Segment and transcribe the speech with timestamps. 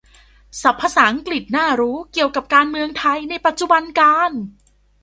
[0.61, 4.31] "ศัพท์ภาษาอังกฤษน่ารู้เกี่ยวกับการเมืองไทยในปัจจุบันกาล"